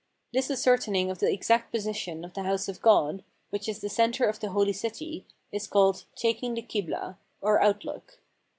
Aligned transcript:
This 0.33 0.49
ascertain 0.49 0.95
ing 0.95 1.11
of 1.11 1.19
the 1.19 1.31
exact 1.31 1.69
position 1.71 2.25
of 2.25 2.33
the 2.33 2.41
House 2.41 2.67
of 2.67 2.81
God, 2.81 3.23
which 3.51 3.69
is 3.69 3.81
the 3.81 3.87
center 3.87 4.25
of 4.25 4.39
the 4.39 4.49
Holy 4.49 4.73
City, 4.73 5.27
is 5.51 5.67
called" 5.67 6.05
taking 6.15 6.55
the 6.55 6.63
Kiblah" 6.63 7.17
or 7.39 7.61
Outlook. 7.61 8.17